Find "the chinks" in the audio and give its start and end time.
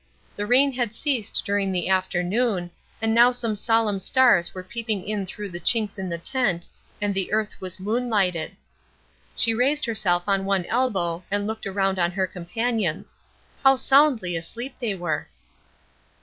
5.49-5.99